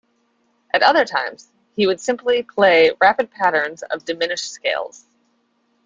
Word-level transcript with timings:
At 0.73 0.81
other 0.81 1.05
times, 1.05 1.51
he 1.75 1.85
would 1.85 1.99
simply 2.01 2.41
play 2.41 2.91
rapid 2.99 3.29
patterns 3.29 3.83
of 3.83 4.03
diminished-scales. 4.03 5.07